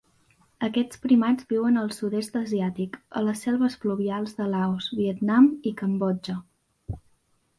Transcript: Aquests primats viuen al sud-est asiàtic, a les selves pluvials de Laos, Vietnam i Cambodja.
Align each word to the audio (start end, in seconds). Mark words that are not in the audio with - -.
Aquests 0.67 0.99
primats 1.01 1.43
viuen 1.51 1.75
al 1.81 1.91
sud-est 1.97 2.39
asiàtic, 2.39 2.97
a 3.21 3.21
les 3.27 3.43
selves 3.47 3.77
pluvials 3.83 4.33
de 4.39 4.49
Laos, 4.55 4.87
Vietnam 5.01 5.51
i 5.73 5.75
Cambodja. 5.83 6.37